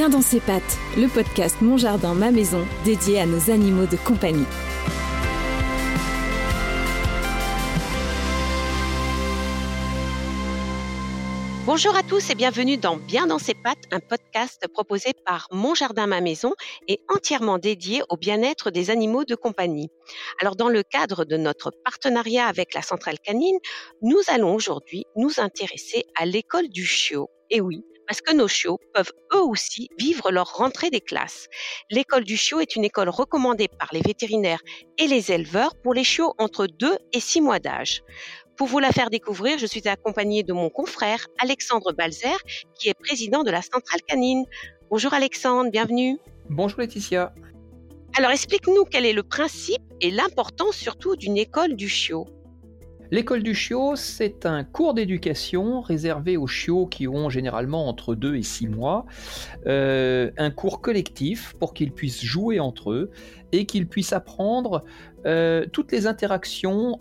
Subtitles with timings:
[0.00, 3.98] Bien dans ses pattes, le podcast Mon Jardin, ma maison, dédié à nos animaux de
[3.98, 4.46] compagnie.
[11.66, 15.74] Bonjour à tous et bienvenue dans Bien dans ses pattes, un podcast proposé par Mon
[15.74, 16.54] Jardin Ma Maison
[16.88, 19.90] et entièrement dédié au bien-être des animaux de compagnie.
[20.40, 23.58] Alors dans le cadre de notre partenariat avec la centrale canine,
[24.00, 27.28] nous allons aujourd'hui nous intéresser à l'école du chiot.
[27.50, 31.48] Et oui, parce que nos chiots peuvent eux aussi vivre leur rentrée des classes.
[31.90, 34.62] L'école du chiot est une école recommandée par les vétérinaires
[34.98, 38.02] et les éleveurs pour les chiots entre 2 et 6 mois d'âge.
[38.56, 42.36] Pour vous la faire découvrir, je suis accompagnée de mon confrère Alexandre Balzer,
[42.74, 44.44] qui est président de la centrale canine.
[44.90, 46.18] Bonjour Alexandre, bienvenue.
[46.48, 47.32] Bonjour Laetitia.
[48.16, 52.26] Alors explique-nous quel est le principe et l'importance surtout d'une école du chiot.
[53.10, 58.36] L'école du chiot, c'est un cours d'éducation réservé aux chiots qui ont généralement entre 2
[58.36, 59.04] et 6 mois,
[59.66, 63.10] euh, un cours collectif pour qu'ils puissent jouer entre eux
[63.50, 64.84] et qu'ils puissent apprendre
[65.26, 67.00] euh, toutes les interactions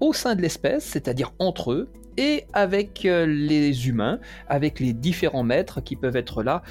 [0.00, 4.18] au sein de l'espèce, c'est-à-dire entre eux, et avec euh, les humains,
[4.48, 6.62] avec les différents maîtres qui peuvent être là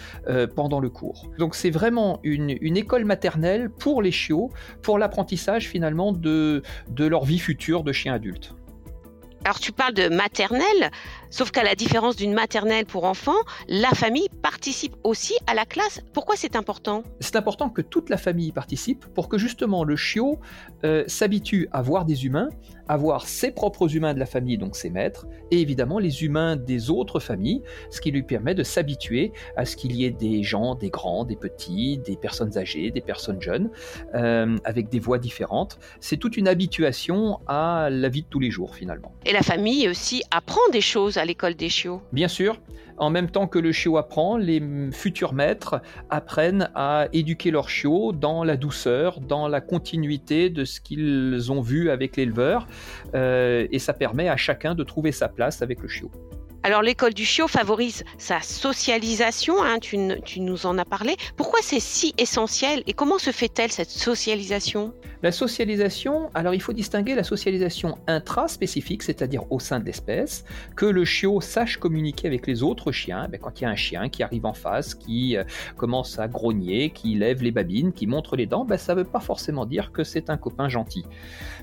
[0.55, 1.29] pendant le cours.
[1.37, 7.25] Donc c'est vraiment une, école maternelle pour les chiots, pour l'apprentissage finalement de, de leur
[7.25, 8.53] vie future de chien adulte.
[9.43, 10.91] Alors tu parles de maternelle,
[11.31, 13.31] sauf qu'à la différence d'une maternelle pour enfants,
[13.67, 16.01] la famille participe aussi à la classe.
[16.13, 17.03] Pourquoi c'est important?
[17.19, 20.39] C'est important que toute la famille participe pour que justement le chiot
[20.83, 22.49] euh, s'habitue à voir des humains,
[22.87, 26.57] à voir ses propres humains de la famille, donc ses maîtres, et évidemment les humains
[26.57, 30.43] des autres familles, ce qui lui permet de s'habituer à ce qu'il y ait des
[30.43, 33.69] gens, des grands, des petits, des personnes âgées, des personnes jeunes,
[34.13, 35.79] euh, avec des voix différentes.
[36.01, 39.13] C'est toute une habituation à la vie de tous les jours finalement.
[39.25, 42.01] Et la famille aussi apprend des choses à l'école des chiots.
[42.11, 42.59] Bien sûr,
[42.97, 45.79] en même temps que le chiot apprend, les futurs maîtres
[46.09, 51.61] apprennent à éduquer leur chiot dans la douceur, dans la continuité de ce qu'ils ont
[51.61, 52.67] vu avec l'éleveur,
[53.13, 56.11] euh, et ça permet à chacun de trouver sa place avec le chiot.
[56.63, 61.15] Alors l'école du chiot favorise sa socialisation, hein, tu, nous en as parlé.
[61.35, 64.93] Pourquoi c'est si essentiel et comment se fait-elle cette socialisation?
[65.23, 70.45] La socialisation, alors il faut distinguer la socialisation intraspécifique, c'est-à-dire au sein de l'espèce,
[70.75, 73.27] que le chiot sache communiquer avec les autres chiens.
[73.29, 75.43] Ben, quand il y a un chien qui arrive en face, qui euh,
[75.77, 79.07] commence à grogner, qui lève les babines, qui montre les dents, ben, ça ne veut
[79.07, 81.05] pas forcément dire que c'est un copain gentil.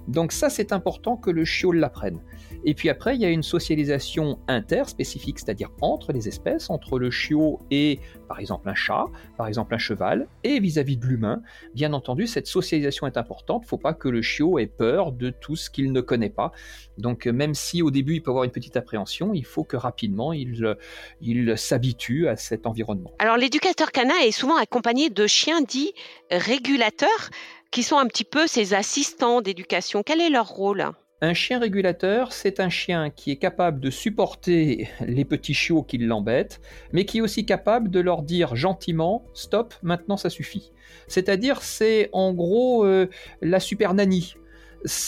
[0.07, 2.21] Donc ça c'est important que le chiot l'apprenne.
[2.65, 6.99] Et puis après il y a une socialisation inter spécifique, c'est-à-dire entre les espèces, entre
[6.99, 7.99] le chiot et
[8.29, 11.43] par exemple un chat, par exemple un cheval, et vis-à-vis de l'humain.
[11.75, 13.48] Bien entendu, cette socialisation est importante.
[13.49, 16.53] Ne faut pas que le chiot ait peur de tout ce qu'il ne connaît pas.
[16.99, 20.33] Donc même si au début il peut avoir une petite appréhension, il faut que rapidement
[20.33, 20.77] il,
[21.21, 23.13] il s'habitue à cet environnement.
[23.19, 25.93] Alors l'éducateur canin est souvent accompagné de chiens dits
[26.31, 27.31] régulateurs
[27.71, 30.03] qui sont un petit peu ses assistants d'éducation.
[30.03, 30.91] Quel est leur rôle?
[31.21, 35.99] Un chien régulateur, c'est un chien qui est capable de supporter les petits chiots qui
[35.99, 36.61] l'embêtent,
[36.93, 40.73] mais qui est aussi capable de leur dire gentiment stop, maintenant ça suffit.
[41.09, 43.09] C'est-à-dire, c'est en gros euh,
[43.43, 44.35] la super nanny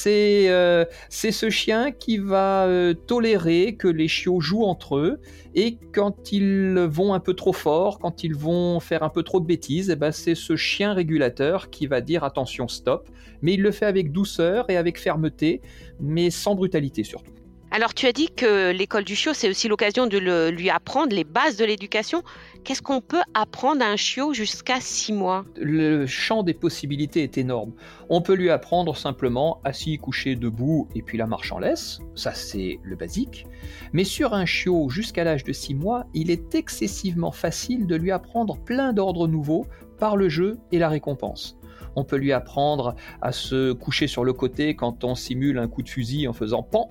[0.06, 5.20] euh, c'est ce chien qui va euh, tolérer que les chiots jouent entre eux
[5.54, 9.40] et quand ils vont un peu trop fort, quand ils vont faire un peu trop
[9.40, 13.08] de bêtises, eh ben c'est ce chien régulateur qui va dire attention stop,
[13.42, 15.60] mais il le fait avec douceur et avec fermeté,
[16.00, 17.32] mais sans brutalité surtout.
[17.72, 21.22] Alors tu as dit que l'école du chiot, c'est aussi l'occasion de lui apprendre les
[21.22, 22.24] bases de l'éducation.
[22.64, 25.44] Qu'est-ce qu'on peut apprendre à un chiot jusqu'à 6 mois?
[25.56, 27.72] Le champ des possibilités est énorme.
[28.08, 32.00] On peut lui apprendre simplement assis, couché, debout et puis la marche en laisse.
[32.16, 33.46] Ça c'est le basique.
[33.92, 38.10] Mais sur un chiot jusqu'à l'âge de 6 mois, il est excessivement facile de lui
[38.10, 39.64] apprendre plein d'ordres nouveaux
[39.96, 41.56] par le jeu et la récompense.
[41.96, 45.82] On peut lui apprendre à se coucher sur le côté quand on simule un coup
[45.82, 46.88] de fusil en faisant pan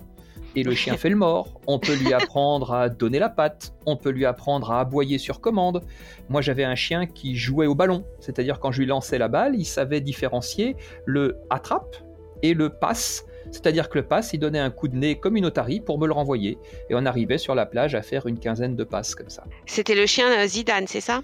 [0.56, 1.60] et le chien fait le mort.
[1.66, 5.40] On peut lui apprendre à donner la patte, on peut lui apprendre à aboyer sur
[5.40, 5.82] commande.
[6.28, 9.54] Moi j'avais un chien qui jouait au ballon, c'est-à-dire quand je lui lançais la balle,
[9.56, 10.76] il savait différencier
[11.06, 11.96] le attrape
[12.42, 13.24] et le passe.
[13.50, 16.06] C'est-à-dire que le passe, il donnait un coup de nez comme une otarie pour me
[16.06, 16.58] le renvoyer.
[16.88, 19.44] Et on arrivait sur la plage à faire une quinzaine de passes comme ça.
[19.66, 21.22] C'était le chien euh, Zidane, c'est ça?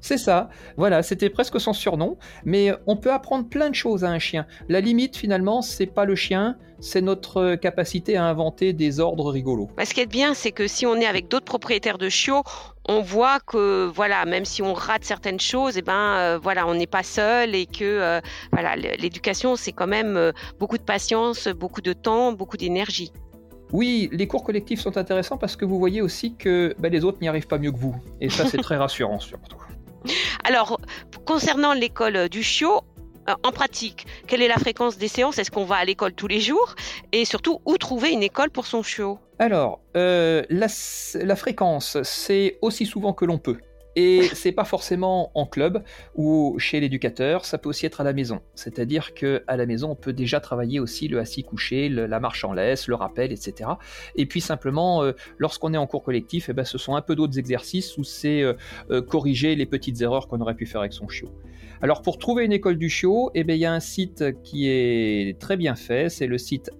[0.00, 4.08] C'est ça, voilà, c'était presque son surnom, mais on peut apprendre plein de choses à
[4.08, 4.46] un chien.
[4.68, 9.70] La limite finalement, c'est pas le chien, c'est notre capacité à inventer des ordres rigolos.
[9.82, 12.42] Ce qui est bien, c'est que si on est avec d'autres propriétaires de chiots,
[12.88, 16.66] on voit que voilà, même si on rate certaines choses, et eh ben euh, voilà,
[16.66, 18.20] on n'est pas seul et que euh,
[18.52, 23.12] voilà, l'éducation c'est quand même euh, beaucoup de patience, beaucoup de temps, beaucoup d'énergie.
[23.72, 27.18] Oui, les cours collectifs sont intéressants parce que vous voyez aussi que ben, les autres
[27.20, 27.96] n'y arrivent pas mieux que vous.
[28.20, 29.56] Et ça, c'est très rassurant surtout.
[30.46, 30.78] Alors,
[31.24, 32.82] concernant l'école du chiot,
[33.28, 35.40] euh, en pratique, quelle est la fréquence des séances?
[35.40, 36.76] Est-ce qu'on va à l'école tous les jours?
[37.10, 39.18] Et surtout, où trouver une école pour son chiot?
[39.40, 40.68] Alors, euh, la,
[41.14, 43.58] la fréquence, c'est aussi souvent que l'on peut.
[43.98, 45.82] Et c'est pas forcément en club
[46.14, 48.40] ou chez l'éducateur, ça peut aussi être à la maison.
[48.54, 52.44] C'est-à-dire que à la maison, on peut déjà travailler aussi le assis couché, la marche
[52.44, 53.70] en laisse, le rappel, etc.
[54.14, 57.16] Et puis simplement, euh, lorsqu'on est en cours collectif, eh ben, ce sont un peu
[57.16, 58.52] d'autres exercices où c'est euh,
[58.90, 61.30] euh, corriger les petites erreurs qu'on aurait pu faire avec son chiot.
[61.80, 64.68] Alors pour trouver une école du chiot, eh ben, il y a un site qui
[64.68, 66.70] est très bien fait, c'est le site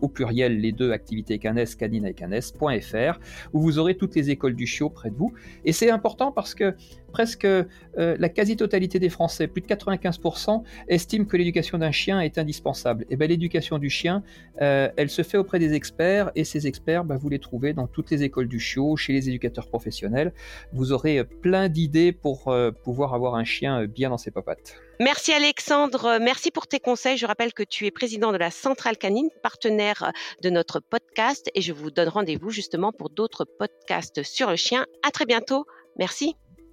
[0.00, 3.18] au pluriel les deux activités canes, canine avec un S.fr,
[3.52, 5.32] où vous aurez toutes les écoles du chiot près de vous.
[5.64, 6.74] Et c'est important parce que
[7.10, 7.64] presque euh,
[7.96, 13.04] la quasi-totalité des Français, plus de 95%, estiment que l'éducation d'un chien est indispensable.
[13.10, 14.22] Et bien l'éducation du chien,
[14.60, 17.86] euh, elle se fait auprès des experts, et ces experts, ben, vous les trouvez dans
[17.86, 20.32] toutes les écoles du chiot, chez les éducateurs professionnels.
[20.72, 24.76] Vous aurez plein d'idées pour euh, pouvoir avoir un chien bien dans ses papates.
[25.00, 27.16] Merci Alexandre, merci pour tes conseils.
[27.16, 30.12] Je rappelle que tu es président de la Centrale Canine, partenaire
[30.42, 34.86] de notre podcast, et je vous donne rendez-vous justement pour d'autres podcasts sur le chien.
[35.06, 35.66] À très bientôt.
[35.98, 36.36] Merci.